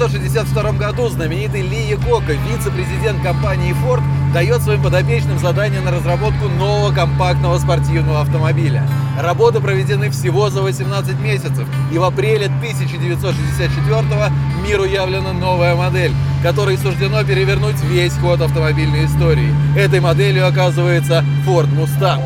1962 0.00 0.72
году 0.78 1.08
знаменитый 1.08 1.60
Ли 1.60 1.90
Якока, 1.90 2.32
вице-президент 2.32 3.22
компании 3.22 3.74
Ford, 3.84 4.02
дает 4.32 4.62
своим 4.62 4.82
подопечным 4.82 5.38
задание 5.38 5.82
на 5.82 5.90
разработку 5.90 6.48
нового 6.48 6.90
компактного 6.94 7.58
спортивного 7.58 8.22
автомобиля. 8.22 8.88
Работы 9.20 9.60
проведены 9.60 10.08
всего 10.08 10.48
за 10.48 10.62
18 10.62 11.20
месяцев, 11.20 11.68
и 11.92 11.98
в 11.98 12.04
апреле 12.04 12.46
1964 12.46 14.32
миру 14.66 14.84
явлена 14.84 15.34
новая 15.34 15.74
модель, 15.74 16.12
которой 16.42 16.78
суждено 16.78 17.22
перевернуть 17.22 17.82
весь 17.82 18.14
ход 18.14 18.40
автомобильной 18.40 19.04
истории. 19.04 19.54
Этой 19.76 20.00
моделью 20.00 20.48
оказывается 20.48 21.22
Ford 21.46 21.68
Mustang. 21.76 22.22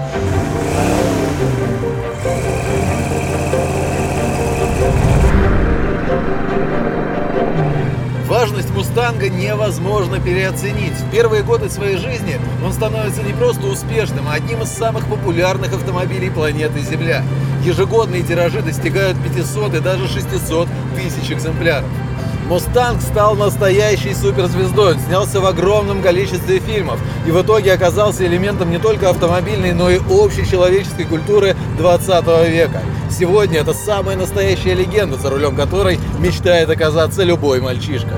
Важность 8.64 8.70
«Мустанга» 8.74 9.28
невозможно 9.28 10.20
переоценить. 10.20 10.94
В 10.94 11.10
первые 11.10 11.42
годы 11.42 11.68
своей 11.68 11.96
жизни 11.96 12.38
он 12.64 12.72
становится 12.72 13.22
не 13.22 13.32
просто 13.32 13.66
успешным, 13.66 14.26
а 14.28 14.34
одним 14.34 14.62
из 14.62 14.68
самых 14.68 15.06
популярных 15.06 15.72
автомобилей 15.74 16.30
планеты 16.30 16.80
Земля. 16.80 17.22
Ежегодные 17.62 18.22
тиражи 18.22 18.62
достигают 18.62 19.16
500 19.22 19.74
и 19.74 19.80
даже 19.80 20.08
600 20.08 20.68
тысяч 20.96 21.30
экземпляров. 21.30 21.88
Мустанг 22.48 23.00
стал 23.00 23.36
настоящей 23.36 24.14
суперзвездой. 24.14 24.94
Он 24.94 25.00
снялся 25.00 25.40
в 25.40 25.46
огромном 25.46 26.02
количестве 26.02 26.58
фильмов 26.58 26.98
и 27.26 27.30
в 27.30 27.42
итоге 27.42 27.72
оказался 27.72 28.26
элементом 28.26 28.70
не 28.70 28.78
только 28.78 29.10
автомобильной, 29.10 29.72
но 29.72 29.90
и 29.90 29.98
общей 29.98 30.46
человеческой 30.46 31.04
культуры 31.04 31.56
20 31.78 32.48
века. 32.48 32.82
Сегодня 33.10 33.60
это 33.60 33.72
самая 33.72 34.16
настоящая 34.16 34.74
легенда, 34.74 35.16
за 35.16 35.30
рулем 35.30 35.56
которой 35.56 35.98
мечтает 36.18 36.68
оказаться 36.70 37.22
любой 37.22 37.60
мальчишка. 37.60 38.14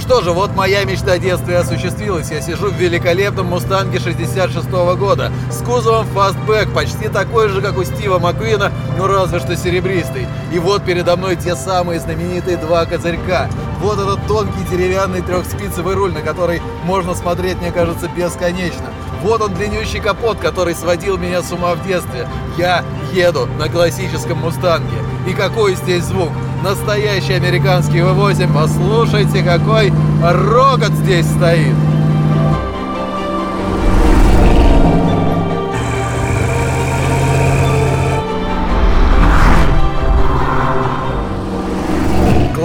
Что 0.00 0.22
же, 0.22 0.32
вот 0.32 0.56
моя 0.56 0.84
мечта 0.84 1.18
детства 1.18 1.50
и 1.50 1.54
осуществилась. 1.54 2.30
Я 2.30 2.40
сижу 2.40 2.70
в 2.70 2.74
великолепном 2.74 3.46
Мустанге 3.46 3.98
66 3.98 4.66
-го 4.68 4.96
года 4.96 5.30
с 5.50 5.62
кузовом 5.62 6.06
фастбэк, 6.06 6.72
почти 6.72 7.08
такой 7.08 7.48
же, 7.48 7.60
как 7.60 7.76
у 7.76 7.84
Стива 7.84 8.18
Макквина, 8.18 8.72
но 8.96 9.06
разве 9.06 9.38
что 9.38 9.56
серебристый. 9.56 10.26
И 10.52 10.58
вот 10.58 10.84
передо 10.84 11.16
мной 11.16 11.36
те 11.36 11.54
самые 11.54 12.00
знаменитые 12.00 12.56
два 12.56 12.86
козырька. 12.86 13.48
Вот 13.80 13.98
этот 13.98 14.26
тонкий 14.26 14.62
деревянный 14.70 15.22
трехспицевый 15.22 15.94
руль, 15.94 16.12
на 16.12 16.20
который 16.20 16.60
можно 16.84 17.14
смотреть, 17.14 17.60
мне 17.60 17.72
кажется, 17.72 18.08
бесконечно. 18.14 18.90
Вот 19.22 19.40
он 19.40 19.54
длиннющий 19.54 20.00
капот, 20.00 20.38
который 20.38 20.74
сводил 20.74 21.16
меня 21.16 21.42
с 21.42 21.50
ума 21.50 21.74
в 21.74 21.86
детстве. 21.86 22.28
Я 22.58 22.84
еду 23.12 23.46
на 23.58 23.68
классическом 23.68 24.38
Мустанге. 24.38 24.98
И 25.26 25.32
какой 25.32 25.74
здесь 25.76 26.04
звук? 26.04 26.30
Настоящий 26.62 27.32
американский 27.32 27.98
V8. 27.98 28.52
Послушайте, 28.54 29.42
какой 29.42 29.92
рокот 30.22 30.92
здесь 30.92 31.26
стоит. 31.26 31.74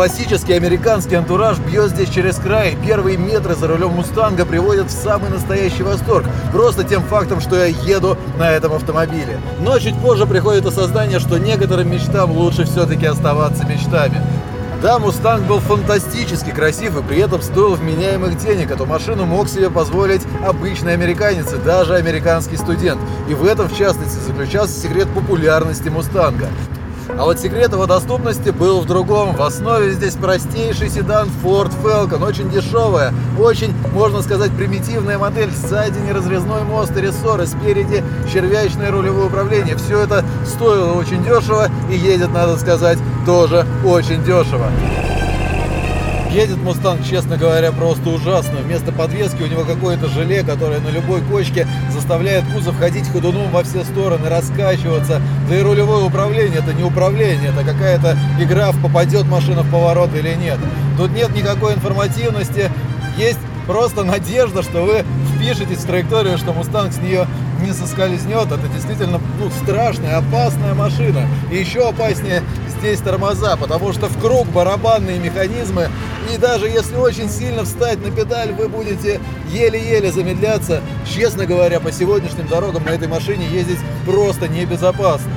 Классический 0.06 0.54
американский 0.54 1.16
антураж 1.16 1.58
бьет 1.58 1.90
здесь 1.90 2.10
через 2.12 2.36
край. 2.36 2.78
Первые 2.86 3.18
метры 3.18 3.56
за 3.56 3.68
рулем 3.68 3.94
Мустанга 3.94 4.46
приводят 4.46 4.92
в 4.92 4.92
самый 4.92 5.32
настоящий 5.32 5.82
восторг. 5.82 6.28
Просто 6.52 6.84
тем 6.84 7.02
фактом, 7.02 7.42
что 7.42 7.56
я 7.56 7.66
еду 7.66 8.16
на 8.38 8.52
этом 8.52 8.74
автомобиле. 8.74 9.40
Но 9.62 9.80
чуть 9.80 10.00
позже 10.00 10.28
приходит 10.28 10.68
осознание, 10.68 11.18
что 11.18 11.40
некоторым 11.40 11.90
мечтам 11.90 12.30
лучше 12.30 12.66
все-таки 12.66 13.08
оставаться 13.08 13.66
мечтами. 13.66 14.22
Да, 14.80 15.00
Мустанг 15.00 15.48
был 15.48 15.58
фантастически 15.60 16.52
красив 16.52 16.96
и 17.00 17.02
при 17.02 17.18
этом 17.22 17.42
стоил 17.42 17.74
вменяемых 17.74 18.38
денег. 18.38 18.70
Эту 18.70 18.86
машину 18.86 19.26
мог 19.26 19.50
себе 19.50 19.72
позволить 19.72 20.22
обычный 20.46 20.94
американец 20.94 21.52
и 21.52 21.58
даже 21.58 21.96
американский 21.96 22.58
студент. 22.58 23.02
И 23.28 23.34
в 23.34 23.44
этом, 23.44 23.68
в 23.68 23.76
частности, 23.76 24.20
заключался 24.20 24.80
секрет 24.80 25.08
популярности 25.16 25.90
Мустанга. 25.90 26.50
А 27.10 27.24
вот 27.24 27.40
секрет 27.40 27.72
его 27.72 27.86
доступности 27.86 28.50
был 28.50 28.82
в 28.82 28.86
другом. 28.86 29.36
В 29.36 29.42
основе 29.42 29.92
здесь 29.92 30.16
простейший 30.16 30.90
седан 30.90 31.30
Ford 31.44 31.72
Falcon, 31.84 32.26
очень 32.26 32.50
дешевая, 32.50 33.14
очень, 33.40 33.74
можно 33.94 34.22
сказать, 34.22 34.52
примитивная 34.52 35.18
модель. 35.18 35.52
Сзади 35.52 36.00
неразрезной 36.00 36.64
мост 36.64 36.96
и 36.98 37.02
рессоры, 37.02 37.46
спереди 37.46 38.04
червячное 38.32 38.92
рулевое 38.92 39.28
управление. 39.28 39.76
Все 39.76 40.02
это 40.02 40.26
стоило 40.46 40.94
очень 40.94 41.24
дешево 41.24 41.70
и 41.90 41.96
едет, 41.96 42.32
надо 42.34 42.58
сказать, 42.58 42.98
тоже 43.26 43.66
очень 43.86 44.24
дешево. 44.24 44.70
Едет 46.36 46.58
Мустанг, 46.58 47.00
честно 47.10 47.38
говоря, 47.38 47.72
просто 47.72 48.10
ужасно. 48.10 48.58
Вместо 48.58 48.92
подвески 48.92 49.42
у 49.42 49.48
него 49.48 49.64
какое-то 49.64 50.10
желе, 50.10 50.44
которое 50.44 50.82
на 50.82 50.90
любой 50.90 51.22
кочке 51.22 51.66
заставляет 51.94 52.44
кузов 52.54 52.78
ходить 52.78 53.08
ходуном 53.08 53.50
во 53.52 53.64
все 53.64 53.86
стороны, 53.86 54.28
раскачиваться. 54.28 55.22
Да 55.48 55.58
и 55.58 55.62
рулевое 55.62 56.04
управление 56.04 56.60
это 56.60 56.74
не 56.74 56.84
управление, 56.84 57.52
это 57.52 57.64
какая-то 57.64 58.18
игра 58.38 58.74
в 58.74 58.82
попадет 58.82 59.26
машина 59.28 59.64
в 59.64 59.72
поворот 59.72 60.10
или 60.14 60.34
нет. 60.36 60.60
Тут 60.98 61.12
нет 61.12 61.34
никакой 61.34 61.74
информативности, 61.74 62.70
есть 63.18 63.40
просто 63.66 64.04
надежда, 64.04 64.62
что 64.62 64.84
вы 64.84 65.06
впишетесь 65.36 65.84
в 65.84 65.88
траекторию, 65.88 66.38
что 66.38 66.52
Мустанг 66.52 66.92
с 66.92 66.98
нее 66.98 67.28
не 67.62 67.72
соскользнет. 67.72 68.48
Это 68.48 68.68
действительно 68.74 69.22
ну, 69.40 69.50
страшная, 69.64 70.18
опасная 70.18 70.74
машина. 70.74 71.28
И 71.50 71.56
еще 71.56 71.88
опаснее 71.88 72.44
здесь 72.86 73.00
тормоза, 73.00 73.58
потому 73.58 73.94
что 73.94 74.08
в 74.08 74.22
круг 74.22 74.48
барабанные 74.50 75.18
механизмы, 75.18 75.90
и 76.32 76.38
даже 76.38 76.68
если 76.68 76.96
очень 76.96 77.30
сильно 77.30 77.66
встать 77.66 78.00
на 78.04 78.12
педаль, 78.12 78.52
вы 78.54 78.68
будете 78.68 79.20
еле-еле 79.52 80.12
замедляться. 80.12 80.82
Честно 81.04 81.48
говоря, 81.48 81.80
по 81.80 81.92
сегодняшним 81.92 82.48
дорогам 82.48 82.84
на 82.86 82.90
этой 82.90 83.08
машине 83.08 83.48
ездить 83.48 83.80
просто 84.06 84.48
небезопасно. 84.48 85.32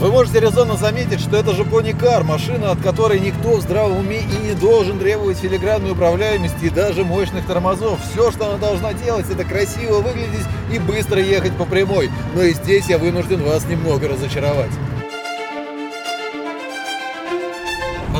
Вы 0.00 0.10
можете 0.10 0.40
резонно 0.40 0.76
заметить, 0.76 1.20
что 1.20 1.36
это 1.36 1.52
же 1.52 1.64
пони-кар, 1.64 2.24
машина, 2.24 2.70
от 2.70 2.80
которой 2.80 3.20
никто 3.20 3.56
в 3.56 3.60
здравом 3.60 3.98
уме 3.98 4.20
и 4.20 4.46
не 4.46 4.54
должен 4.54 4.98
требовать 4.98 5.38
филигранной 5.38 5.90
управляемости 5.90 6.64
и 6.64 6.70
даже 6.70 7.04
мощных 7.04 7.46
тормозов. 7.46 7.98
Все, 8.10 8.30
что 8.30 8.48
она 8.48 8.56
должна 8.56 8.94
делать, 8.94 9.26
это 9.30 9.44
красиво 9.44 10.00
выглядеть 10.00 10.46
и 10.72 10.78
быстро 10.78 11.20
ехать 11.20 11.52
по 11.52 11.66
прямой. 11.66 12.10
Но 12.34 12.42
и 12.42 12.54
здесь 12.54 12.86
я 12.88 12.96
вынужден 12.96 13.42
вас 13.42 13.66
немного 13.66 14.08
разочаровать. 14.08 14.72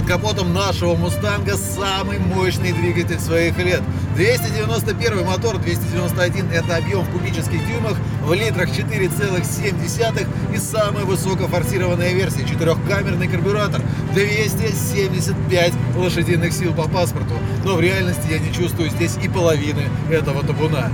Капотом 0.06 0.54
нашего 0.54 0.94
Мустанга 0.94 1.56
самый 1.56 2.20
мощный 2.20 2.70
двигатель 2.70 3.18
своих 3.18 3.58
лет. 3.58 3.82
291 4.14 5.26
мотор, 5.26 5.58
291 5.58 6.52
это 6.52 6.76
объем 6.76 7.02
в 7.02 7.10
кубических 7.10 7.66
дюймах, 7.66 7.96
в 8.22 8.32
литрах 8.32 8.68
4,7 8.68 10.54
и 10.54 10.58
самая 10.58 11.04
высокофорсированная 11.04 12.12
версия, 12.12 12.46
четырехкамерный 12.46 13.26
карбюратор, 13.26 13.82
275 14.14 15.72
лошадиных 15.96 16.52
сил 16.52 16.72
по 16.72 16.88
паспорту. 16.88 17.34
Но 17.64 17.74
в 17.74 17.80
реальности 17.80 18.28
я 18.30 18.38
не 18.38 18.52
чувствую 18.52 18.90
здесь 18.90 19.16
и 19.20 19.28
половины 19.28 19.90
этого 20.08 20.44
табуна. 20.44 20.92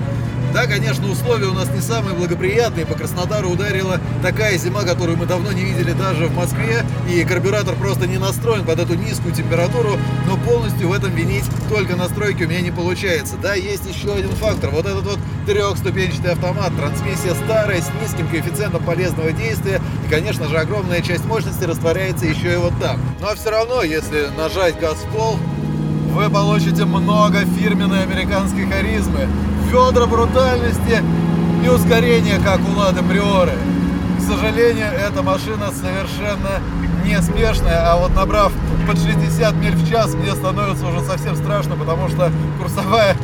Да, 0.53 0.67
конечно, 0.67 1.11
условия 1.11 1.47
у 1.47 1.55
нас 1.55 1.69
не 1.71 1.81
самые 1.81 2.15
благоприятные. 2.15 2.85
По 2.85 2.95
Краснодару 2.95 3.49
ударила 3.49 3.99
такая 4.21 4.59
зима, 4.59 4.83
которую 4.83 5.17
мы 5.17 5.25
давно 5.25 5.51
не 5.51 5.65
видели 5.65 5.93
даже 5.93 6.27
в 6.27 6.37
Москве. 6.37 6.85
И 7.11 7.25
карбюратор 7.25 7.75
просто 7.75 8.07
не 8.07 8.19
настроен 8.19 8.67
под 8.67 8.79
эту 8.79 8.95
низкую 8.95 9.35
температуру. 9.35 9.97
Но 10.27 10.37
полностью 10.37 10.89
в 10.89 10.93
этом 10.93 11.15
винить 11.15 11.45
только 11.71 11.97
настройки 11.97 12.45
у 12.45 12.49
меня 12.49 12.61
не 12.61 12.71
получается. 12.71 13.37
Да, 13.43 13.55
есть 13.55 13.87
еще 13.87 14.13
один 14.13 14.31
фактор. 14.33 14.69
Вот 14.71 14.85
этот 14.85 15.05
вот 15.05 15.19
трехступенчатый 15.47 16.33
автомат. 16.33 16.77
Трансмиссия 16.77 17.35
старая, 17.47 17.81
с 17.81 17.91
низким 18.03 18.29
коэффициентом 18.29 18.85
полезного 18.85 19.33
действия. 19.33 19.81
И, 20.07 20.11
конечно 20.11 20.49
же, 20.49 20.59
огромная 20.59 21.01
часть 21.01 21.25
мощности 21.25 21.65
растворяется 21.65 22.27
еще 22.27 22.53
и 22.53 22.57
вот 22.57 22.75
там. 22.79 23.01
Но 23.23 23.35
все 23.35 23.51
равно, 23.51 23.83
если 23.83 24.29
нажать 24.37 24.79
газ 24.79 24.97
в 24.97 25.17
пол, 25.17 25.39
вы 26.13 26.29
получите 26.29 26.85
много 26.85 27.39
фирменной 27.59 28.03
американской 28.03 28.67
харизмы 28.67 29.29
ведра 29.73 30.07
брутальности 30.07 31.03
и 31.65 31.69
ускорения, 31.69 32.39
как 32.45 32.61
у 32.61 32.79
Лады 32.79 33.03
Приоры. 33.03 33.53
К 34.19 34.23
сожалению, 34.23 34.89
эта 34.93 35.23
машина 35.23 35.71
совершенно 35.73 36.61
неспешная, 37.05 37.91
а 37.91 37.97
вот 37.97 38.15
набрав 38.15 38.53
под 38.87 38.99
60 38.99 39.55
миль 39.57 39.75
в 39.75 39.89
час, 39.89 40.15
мне 40.15 40.33
становится 40.33 40.87
уже 40.87 41.01
совсем 41.01 41.37
страшно, 41.37 41.77
потому 41.77 42.09
что 42.09 42.31
курсовая 42.61 43.17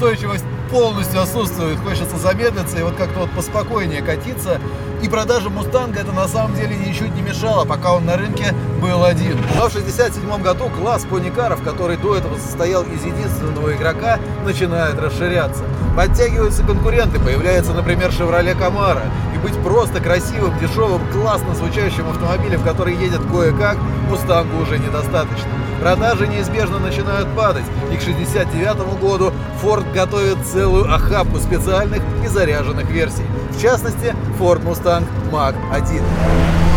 устойчивость 0.00 0.44
полностью 0.70 1.20
отсутствует. 1.20 1.78
Хочется 1.80 2.16
замедлиться 2.16 2.78
и 2.78 2.82
вот 2.82 2.94
как-то 2.96 3.20
вот 3.20 3.30
поспокойнее 3.32 4.00
катиться. 4.00 4.58
И 5.02 5.08
продажа 5.10 5.50
Мустанга 5.50 6.00
это 6.00 6.12
на 6.12 6.26
самом 6.26 6.54
деле 6.56 6.74
ничуть 6.74 7.14
не 7.14 7.20
мешало, 7.20 7.66
пока 7.66 7.92
он 7.92 8.06
на 8.06 8.16
рынке 8.16 8.54
был 8.80 9.04
один. 9.04 9.36
Но 9.56 9.68
в 9.68 9.72
67 9.72 10.42
году 10.42 10.70
класс 10.70 11.04
поникаров, 11.04 11.62
который 11.62 11.98
до 11.98 12.16
этого 12.16 12.38
состоял 12.38 12.82
из 12.82 13.04
единственного 13.04 13.74
игрока, 13.74 14.18
начинает 14.42 14.98
расширяться. 14.98 15.64
Подтягиваются 15.94 16.62
конкуренты, 16.62 17.20
появляется, 17.20 17.74
например, 17.74 18.08
Chevrolet 18.08 18.58
Camaro. 18.58 19.02
И 19.34 19.38
быть 19.38 19.58
просто 19.62 20.00
красивым, 20.00 20.58
дешевым, 20.60 21.02
классно 21.12 21.54
звучащим 21.54 22.08
автомобилем, 22.08 22.62
который 22.62 22.94
едет 22.94 23.20
кое-как, 23.30 23.76
Мустангу 24.08 24.62
уже 24.62 24.78
недостаточно. 24.78 25.50
Продажи 25.80 26.28
неизбежно 26.28 26.78
начинают 26.78 27.34
падать, 27.34 27.64
и 27.90 27.96
к 27.96 28.02
69 28.02 29.00
году 29.00 29.32
Ford 29.62 29.90
готовит 29.94 30.36
целую 30.46 30.92
охапку 30.92 31.38
специальных 31.38 32.02
и 32.22 32.28
заряженных 32.28 32.90
версий. 32.90 33.24
В 33.50 33.60
частности, 33.60 34.14
Ford 34.38 34.62
Mustang 34.62 35.04
Mach-1. 35.32 36.69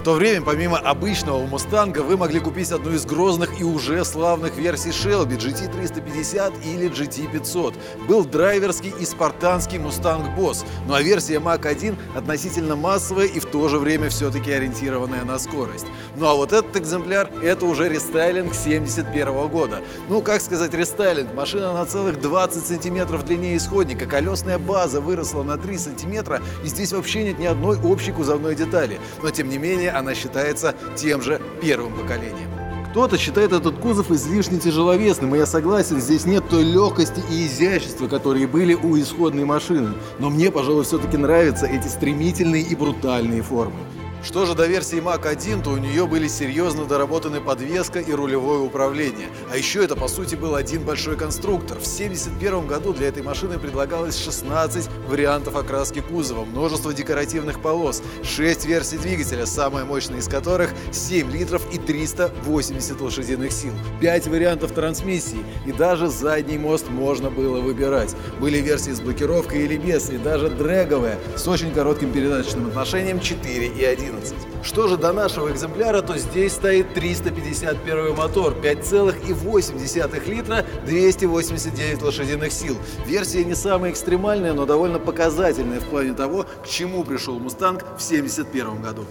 В 0.00 0.02
то 0.02 0.14
время, 0.14 0.40
помимо 0.40 0.78
обычного 0.78 1.44
Мустанга, 1.44 1.98
вы 1.98 2.16
могли 2.16 2.40
купить 2.40 2.72
одну 2.72 2.92
из 2.92 3.04
грозных 3.04 3.60
и 3.60 3.64
уже 3.64 4.02
славных 4.06 4.56
версий 4.56 4.88
Shelby 4.88 5.36
GT350 5.36 6.54
или 6.64 6.90
GT500. 6.90 7.74
Был 8.08 8.24
драйверский 8.24 8.94
и 8.98 9.04
спартанский 9.04 9.76
Mustang 9.76 10.34
Boss, 10.38 10.64
ну 10.86 10.94
а 10.94 11.02
версия 11.02 11.34
Mach-1 11.34 11.98
относительно 12.16 12.76
массовая 12.76 13.26
и 13.26 13.40
в 13.40 13.44
то 13.44 13.68
же 13.68 13.78
время 13.78 14.08
все-таки 14.08 14.50
ориентированная 14.50 15.22
на 15.24 15.38
скорость. 15.38 15.84
Ну 16.16 16.26
а 16.26 16.34
вот 16.34 16.54
этот 16.54 16.74
экземпляр– 16.78 17.30
это 17.42 17.66
уже 17.66 17.90
рестайлинг 17.90 18.54
71 18.54 19.48
года. 19.48 19.80
Ну, 20.08 20.22
как 20.22 20.40
сказать 20.40 20.72
рестайлинг? 20.72 21.34
Машина 21.34 21.74
на 21.74 21.84
целых 21.84 22.18
20 22.22 22.66
сантиметров 22.66 23.26
длиннее 23.26 23.58
исходника, 23.58 24.06
колесная 24.06 24.58
база 24.58 25.02
выросла 25.02 25.42
на 25.42 25.58
3 25.58 25.76
сантиметра, 25.76 26.40
и 26.64 26.68
здесь 26.68 26.94
вообще 26.94 27.22
нет 27.22 27.38
ни 27.38 27.44
одной 27.44 27.78
общей 27.78 28.12
кузовной 28.12 28.54
детали. 28.54 28.98
Но 29.22 29.28
тем 29.28 29.50
не 29.50 29.58
менее, 29.58 29.89
она 29.90 30.14
считается 30.14 30.74
тем 30.96 31.22
же 31.22 31.40
первым 31.60 31.94
поколением. 31.94 32.50
Кто-то 32.90 33.16
считает 33.18 33.52
этот 33.52 33.78
кузов 33.78 34.10
излишне 34.10 34.58
тяжеловесным, 34.58 35.34
и 35.34 35.38
я 35.38 35.46
согласен, 35.46 36.00
здесь 36.00 36.26
нет 36.26 36.48
той 36.48 36.64
легкости 36.64 37.22
и 37.30 37.46
изящества, 37.46 38.08
которые 38.08 38.48
были 38.48 38.74
у 38.74 38.98
исходной 38.98 39.44
машины. 39.44 39.94
Но 40.18 40.28
мне, 40.28 40.50
пожалуй, 40.50 40.82
все-таки 40.82 41.16
нравятся 41.16 41.66
эти 41.66 41.86
стремительные 41.86 42.62
и 42.62 42.74
брутальные 42.74 43.42
формы. 43.42 43.78
Что 44.22 44.44
же 44.44 44.54
до 44.54 44.66
версии 44.66 44.98
Mac 44.98 45.26
1, 45.26 45.62
то 45.62 45.70
у 45.70 45.78
нее 45.78 46.06
были 46.06 46.28
серьезно 46.28 46.84
доработаны 46.84 47.40
подвеска 47.40 48.00
и 48.00 48.12
рулевое 48.12 48.60
управление. 48.60 49.28
А 49.50 49.56
еще 49.56 49.82
это 49.82 49.96
по 49.96 50.08
сути 50.08 50.34
был 50.34 50.56
один 50.56 50.82
большой 50.82 51.16
конструктор. 51.16 51.78
В 51.78 51.86
1971 51.86 52.66
году 52.66 52.92
для 52.92 53.08
этой 53.08 53.22
машины 53.22 53.58
предлагалось 53.58 54.18
16 54.18 54.90
вариантов 55.08 55.56
окраски 55.56 56.00
кузова, 56.00 56.44
множество 56.44 56.92
декоративных 56.92 57.62
полос, 57.62 58.02
6 58.22 58.66
версий 58.66 58.98
двигателя, 58.98 59.46
самая 59.46 59.86
мощная 59.86 60.18
из 60.18 60.28
которых 60.28 60.70
7 60.92 61.30
литров 61.32 61.62
и 61.72 61.78
380 61.78 63.00
лошадиных 63.00 63.52
сил, 63.52 63.72
5 64.00 64.28
вариантов 64.28 64.72
трансмиссии 64.72 65.44
и 65.64 65.72
даже 65.72 66.08
задний 66.08 66.58
мост 66.58 66.90
можно 66.90 67.30
было 67.30 67.60
выбирать. 67.60 68.14
Были 68.38 68.58
версии 68.58 68.90
с 68.90 69.00
блокировкой 69.00 69.64
или 69.64 69.78
без, 69.78 70.10
и 70.10 70.18
даже 70.18 70.50
дрэговая 70.50 71.18
с 71.36 71.48
очень 71.48 71.72
коротким 71.72 72.12
передаточным 72.12 72.66
отношением 72.66 73.18
4 73.18 73.66
и 73.66 73.84
1. 73.84 74.09
11. 74.10 74.34
Что 74.62 74.88
же 74.88 74.96
до 74.96 75.12
нашего 75.12 75.50
экземпляра, 75.50 76.02
то 76.02 76.18
здесь 76.18 76.52
стоит 76.52 76.94
351 76.94 78.14
мотор, 78.14 78.54
5,8 78.54 80.28
литра, 80.28 80.66
289 80.84 82.02
лошадиных 82.02 82.52
сил. 82.52 82.76
Версия 83.06 83.44
не 83.44 83.54
самая 83.54 83.92
экстремальная, 83.92 84.52
но 84.52 84.66
довольно 84.66 84.98
показательная 84.98 85.80
в 85.80 85.84
плане 85.84 86.12
того, 86.12 86.46
к 86.62 86.66
чему 86.66 87.04
пришел 87.04 87.38
Мустанг 87.38 87.82
в 87.82 88.04
1971 88.04 88.82
году. 88.82 89.04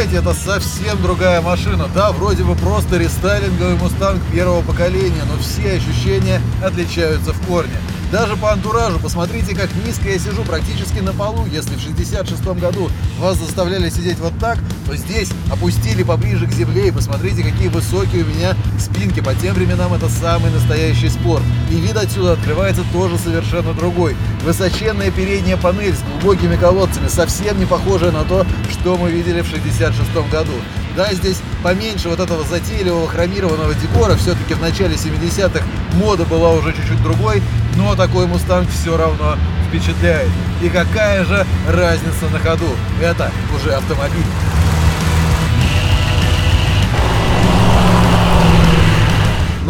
Знаете, 0.00 0.16
это 0.16 0.32
совсем 0.32 1.02
другая 1.02 1.42
машина. 1.42 1.86
Да, 1.94 2.10
вроде 2.12 2.42
бы 2.42 2.54
просто 2.54 2.96
рестайлинговый 2.96 3.74
Мустанг 3.76 4.22
первого 4.32 4.62
поколения, 4.62 5.22
но 5.30 5.38
все 5.42 5.72
ощущения 5.72 6.40
отличаются 6.64 7.34
в 7.34 7.46
корне. 7.46 7.76
Даже 8.10 8.36
по 8.36 8.50
антуражу, 8.50 8.98
посмотрите, 8.98 9.54
как 9.54 9.70
низко 9.86 10.08
я 10.08 10.18
сижу 10.18 10.42
практически 10.42 10.98
на 10.98 11.12
полу. 11.12 11.46
Если 11.46 11.76
в 11.76 11.80
66 11.80 12.42
году 12.58 12.90
вас 13.20 13.36
заставляли 13.38 13.88
сидеть 13.88 14.18
вот 14.18 14.32
так, 14.40 14.58
то 14.84 14.96
здесь 14.96 15.30
опустили 15.48 16.02
поближе 16.02 16.48
к 16.48 16.52
земле 16.52 16.88
и 16.88 16.90
посмотрите, 16.90 17.44
какие 17.44 17.68
высокие 17.68 18.24
у 18.24 18.26
меня 18.26 18.56
спинки. 18.80 19.20
По 19.20 19.32
тем 19.36 19.54
временам 19.54 19.94
это 19.94 20.08
самый 20.08 20.50
настоящий 20.50 21.08
спорт. 21.08 21.44
И 21.70 21.74
вид 21.74 21.96
отсюда 21.96 22.32
открывается 22.32 22.82
тоже 22.92 23.16
совершенно 23.16 23.74
другой. 23.74 24.16
Высоченная 24.44 25.12
передняя 25.12 25.56
панель 25.56 25.94
с 25.94 26.02
глубокими 26.02 26.56
колодцами, 26.56 27.06
совсем 27.06 27.60
не 27.60 27.66
похожая 27.66 28.10
на 28.10 28.24
то, 28.24 28.44
что 28.72 28.96
мы 28.96 29.12
видели 29.12 29.40
в 29.42 29.46
66 29.46 30.12
году. 30.32 30.52
Да, 30.96 31.12
здесь 31.12 31.40
поменьше 31.62 32.08
вот 32.08 32.20
этого 32.20 32.44
затейливого 32.44 33.08
хромированного 33.08 33.74
декора. 33.74 34.16
Все-таки 34.16 34.54
в 34.54 34.60
начале 34.60 34.94
70-х 34.94 35.64
мода 35.94 36.24
была 36.24 36.52
уже 36.52 36.72
чуть-чуть 36.72 37.02
другой, 37.02 37.42
но 37.76 37.94
такой 37.94 38.26
Мустанг 38.26 38.68
все 38.70 38.96
равно 38.96 39.36
впечатляет. 39.68 40.30
И 40.62 40.68
какая 40.68 41.24
же 41.24 41.46
разница 41.68 42.28
на 42.32 42.38
ходу? 42.38 42.68
Это 43.00 43.30
уже 43.56 43.72
автомобиль. 43.72 44.24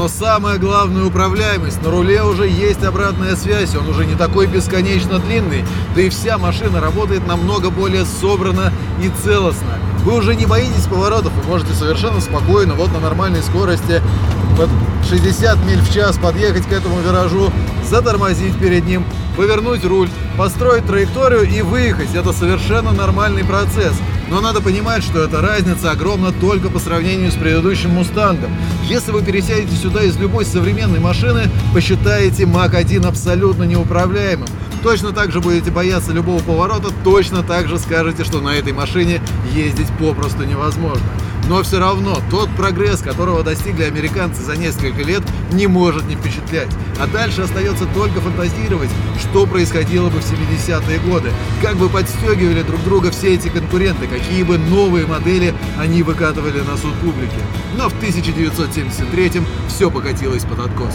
Но 0.01 0.09
самое 0.09 0.59
главное 0.59 1.05
управляемость. 1.05 1.83
На 1.83 1.91
руле 1.91 2.23
уже 2.23 2.49
есть 2.49 2.83
обратная 2.83 3.37
связь, 3.37 3.75
он 3.77 3.87
уже 3.87 4.07
не 4.07 4.15
такой 4.15 4.47
бесконечно 4.47 5.19
длинный, 5.19 5.63
да 5.95 6.01
и 6.01 6.09
вся 6.09 6.39
машина 6.39 6.81
работает 6.81 7.27
намного 7.27 7.69
более 7.69 8.07
собрано 8.07 8.73
и 9.03 9.11
целостно. 9.23 9.79
Вы 10.05 10.17
уже 10.17 10.35
не 10.35 10.47
боитесь 10.47 10.87
поворотов, 10.87 11.33
вы 11.35 11.43
можете 11.49 11.75
совершенно 11.75 12.21
спокойно, 12.21 12.75
вот 12.75 12.91
на 12.93 13.01
нормальной 13.01 13.43
скорости, 13.43 14.01
под 14.57 14.71
60 15.09 15.65
миль 15.67 15.81
в 15.81 15.93
час 15.93 16.19
подъехать 16.19 16.67
к 16.67 16.73
этому 16.73 17.01
виражу, 17.01 17.53
затормозить 17.89 18.59
перед 18.59 18.87
ним, 18.87 19.05
повернуть 19.37 19.85
руль, 19.85 20.09
построить 20.39 20.87
траекторию 20.87 21.43
и 21.43 21.61
выехать. 21.61 22.15
Это 22.15 22.33
совершенно 22.33 22.93
нормальный 22.93 23.45
процесс. 23.45 23.93
Но 24.31 24.41
надо 24.41 24.61
понимать, 24.61 25.03
что 25.03 25.25
эта 25.25 25.41
разница 25.41 25.91
огромна 25.91 26.33
только 26.33 26.71
по 26.71 26.79
сравнению 26.79 27.33
с 27.33 27.35
предыдущим 27.35 27.91
«Мустангом». 27.91 28.57
Если 28.85 29.11
вы 29.11 29.23
пересядете 29.23 29.75
сюда 29.75 30.03
из 30.05 30.17
любой 30.17 30.45
современной 30.45 31.01
машины, 31.01 31.51
посчитаете 31.75 32.47
Мак-1 32.47 33.07
абсолютно 33.09 33.65
неуправляемым. 33.65 34.47
Точно 34.83 35.13
так 35.13 35.31
же 35.31 35.41
будете 35.41 35.71
бояться 35.71 36.13
любого 36.13 36.43
поворота, 36.43 36.91
точно 37.05 37.43
так 37.43 37.69
же 37.69 37.79
скажете, 37.79 38.25
что 38.25 38.41
на 38.41 38.55
этой 38.55 38.73
машине 38.73 39.21
ездить 39.53 39.89
попросту 39.99 40.45
невозможно. 40.45 41.05
Но 41.49 41.63
все 41.63 41.81
равно 41.81 42.19
тот 42.31 42.49
прогресс, 42.51 43.01
которого 43.01 43.43
достигли 43.43 43.83
американцы 43.83 44.43
за 44.43 44.57
несколько 44.57 45.03
лет, 45.03 45.23
не 45.53 45.67
может 45.67 46.07
не 46.07 46.15
впечатлять. 46.15 46.69
А 46.99 47.07
дальше 47.07 47.43
остается 47.43 47.87
только 47.87 48.21
фантазировать, 48.21 48.91
что 49.19 49.47
происходило 49.47 50.09
бы 50.09 50.21
в 50.21 50.25
70-е 50.25 50.99
годы, 51.01 51.31
как 51.61 51.77
бы 51.77 51.89
подстегивали 51.89 52.63
друг 52.63 52.83
друга 52.85 53.11
все 53.11 53.35
эти 53.35 53.49
конкуренты, 53.49 54.07
какие 54.07 54.45
бы 54.45 54.59
новые 54.59 55.07
модели 55.07 55.53
они 55.77 56.03
выкатывали 56.03 56.61
на 56.61 56.77
суд 56.77 56.95
публики. 57.03 57.41
Но 57.77 57.89
в 57.89 57.95
1973-м 58.01 59.45
все 59.69 59.91
покатилось 59.91 60.45
под 60.45 60.61
откос. 60.61 60.95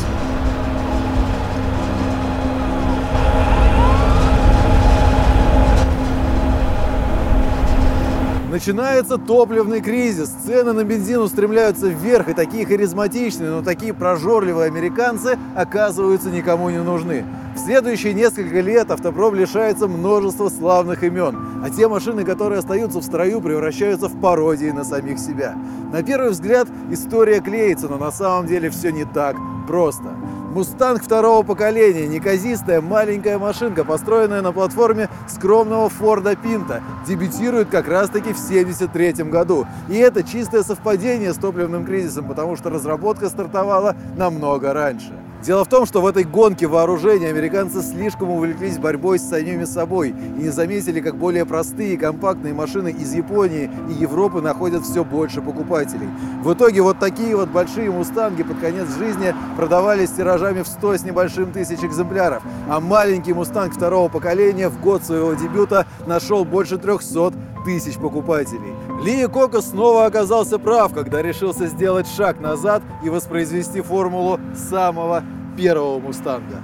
Начинается 8.55 9.17
топливный 9.17 9.81
кризис. 9.81 10.29
Цены 10.45 10.71
на 10.71 10.85
бензин 10.85 11.19
устремляются 11.19 11.89
вверх, 11.89 12.29
и 12.29 12.33
такие 12.33 12.65
харизматичные, 12.65 13.49
но 13.49 13.61
такие 13.61 13.93
прожорливые 13.93 14.67
американцы 14.67 15.37
оказываются 15.57 16.29
никому 16.29 16.69
не 16.69 16.81
нужны. 16.81 17.25
В 17.53 17.59
следующие 17.59 18.13
несколько 18.13 18.61
лет 18.61 18.91
автопром 18.91 19.35
лишается 19.35 19.89
множества 19.89 20.47
славных 20.47 21.03
имен, 21.03 21.37
а 21.65 21.69
те 21.69 21.89
машины, 21.89 22.23
которые 22.23 22.59
остаются 22.59 22.99
в 22.99 23.03
строю, 23.03 23.41
превращаются 23.41 24.07
в 24.07 24.17
пародии 24.21 24.71
на 24.71 24.85
самих 24.85 25.19
себя. 25.19 25.57
На 25.91 26.01
первый 26.01 26.31
взгляд 26.31 26.69
история 26.89 27.41
клеится, 27.41 27.89
но 27.89 27.97
на 27.97 28.13
самом 28.13 28.47
деле 28.47 28.69
все 28.69 28.93
не 28.93 29.03
так 29.03 29.35
просто. 29.67 30.15
Мустанг 30.55 31.03
второго 31.03 31.43
поколения, 31.43 32.07
неказистая 32.07 32.79
маленькая 32.79 33.37
машинка, 33.37 33.83
построенная 33.83 34.41
на 34.41 34.53
платформе 34.53 35.09
скромного 35.27 35.89
Форда 35.89 36.37
Пинта, 36.37 36.81
дебютирует 37.05 37.67
как 37.67 37.89
раз-таки 37.89 38.31
в 38.31 38.39
1973 38.39 39.25
году. 39.29 39.67
И 39.89 39.97
это 39.97 40.23
чистое 40.23 40.63
совпадение 40.63 41.33
с 41.33 41.35
топливным 41.35 41.85
кризисом, 41.85 42.29
потому 42.29 42.55
что 42.55 42.69
разработка 42.69 43.27
стартовала 43.27 43.97
намного 44.15 44.71
раньше. 44.71 45.11
Дело 45.45 45.63
в 45.63 45.69
том, 45.69 45.85
что 45.85 46.01
в 46.01 46.07
этой 46.07 46.23
гонке 46.23 46.65
вооружения 46.65 47.27
американцы 47.27 47.83
слишком 47.83 48.31
увлеклись 48.31 48.79
борьбой 48.79 49.19
с 49.19 49.29
самими 49.29 49.65
собой 49.65 50.09
и 50.09 50.41
не 50.41 50.49
заметили, 50.49 50.99
как 50.99 51.17
более 51.17 51.45
простые 51.45 51.93
и 51.93 51.97
компактные 51.97 52.55
машины 52.55 52.89
из 52.89 53.13
Японии 53.13 53.69
и 53.87 53.93
Европы 53.93 54.41
находят 54.41 54.83
все 54.83 55.03
больше 55.03 55.43
покупателей. 55.43 56.09
В 56.41 56.51
итоге 56.51 56.81
вот 56.81 56.97
такие 56.97 57.35
вот 57.35 57.49
большие 57.49 57.91
мустанги 57.91 58.41
под 58.41 58.57
конец 58.57 58.87
жизни 58.97 59.35
продавались 59.55 60.09
тиражами 60.09 60.63
в 60.63 60.67
100 60.67 60.97
с 60.97 61.03
небольшим 61.03 61.51
тысяч 61.51 61.83
экземпляров, 61.83 62.41
а 62.67 62.79
маленький 62.79 63.33
мустанг 63.33 63.75
второго 63.75 64.09
поколения 64.09 64.69
в 64.69 64.81
год 64.81 65.03
своего 65.03 65.35
дебюта 65.35 65.85
нашел 66.07 66.43
больше 66.43 66.79
300 66.79 67.33
тысяч 67.65 67.97
покупателей. 67.97 68.73
Ли 69.03 69.27
Коко 69.27 69.61
снова 69.61 70.05
оказался 70.05 70.57
прав, 70.57 70.93
когда 70.93 71.21
решился 71.21 71.67
сделать 71.67 72.07
шаг 72.07 72.39
назад 72.39 72.81
и 73.03 73.09
воспроизвести 73.09 73.81
формулу 73.81 74.39
самого 74.55 75.23
первого 75.55 75.99
«Мустанга». 75.99 76.61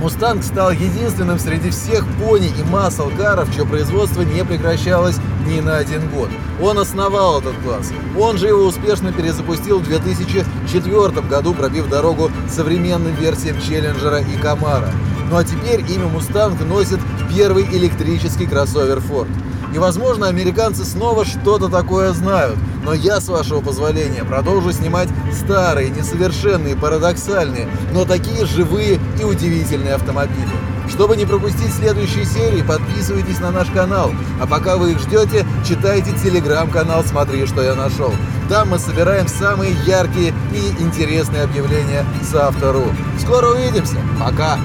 «Мустанг» 0.00 0.42
стал 0.42 0.70
единственным 0.70 1.38
среди 1.38 1.68
всех 1.70 2.06
пони 2.18 2.48
и 2.48 2.62
масл-каров, 2.70 3.54
чье 3.54 3.66
производство 3.66 4.22
не 4.22 4.42
прекращалось 4.44 5.16
ни 5.46 5.60
на 5.60 5.76
один 5.76 6.08
год. 6.08 6.30
Он 6.62 6.78
основал 6.78 7.40
этот 7.40 7.54
класс. 7.62 7.92
Он 8.18 8.38
же 8.38 8.48
его 8.48 8.64
успешно 8.64 9.12
перезапустил 9.12 9.78
в 9.78 9.84
2004 9.84 11.20
году, 11.28 11.52
пробив 11.52 11.88
дорогу 11.90 12.30
современным 12.48 13.14
версиям 13.14 13.60
«Челленджера» 13.60 14.20
и 14.20 14.38
«Камаро». 14.40 14.90
Ну 15.30 15.36
а 15.36 15.44
теперь 15.44 15.80
имя 15.80 16.06
«Мустанг» 16.06 16.58
носит 16.66 16.98
первый 17.32 17.64
электрический 17.64 18.46
кроссовер 18.46 18.98
Ford. 18.98 19.28
И, 19.74 19.78
возможно, 19.78 20.26
американцы 20.26 20.84
снова 20.84 21.24
что-то 21.24 21.68
такое 21.68 22.12
знают. 22.12 22.56
Но 22.84 22.92
я, 22.92 23.20
с 23.20 23.28
вашего 23.28 23.60
позволения, 23.60 24.24
продолжу 24.24 24.72
снимать 24.72 25.08
старые, 25.32 25.90
несовершенные, 25.90 26.76
парадоксальные, 26.76 27.68
но 27.92 28.04
такие 28.04 28.46
живые 28.46 28.98
и 29.20 29.24
удивительные 29.24 29.94
автомобили. 29.94 30.48
Чтобы 30.88 31.16
не 31.16 31.24
пропустить 31.24 31.72
следующие 31.72 32.24
серии, 32.24 32.62
подписывайтесь 32.62 33.38
на 33.38 33.52
наш 33.52 33.68
канал. 33.68 34.10
А 34.40 34.46
пока 34.46 34.76
вы 34.76 34.92
их 34.92 34.98
ждете, 34.98 35.46
читайте 35.66 36.10
телеграм-канал 36.22 37.04
«Смотри, 37.04 37.46
что 37.46 37.62
я 37.62 37.74
нашел». 37.74 38.12
Там 38.48 38.70
мы 38.70 38.78
собираем 38.80 39.28
самые 39.28 39.72
яркие 39.86 40.34
и 40.52 40.82
интересные 40.82 41.44
объявления 41.44 42.04
с 42.28 42.34
автору. 42.34 42.84
Скоро 43.20 43.50
увидимся. 43.50 43.98
Пока! 44.18 44.58